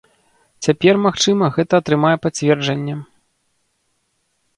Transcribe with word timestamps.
Цяпер, 0.67 0.93
магчыма, 1.07 1.45
гэта 1.57 1.73
атрымае 1.81 2.13
пацверджанне. 2.23 2.95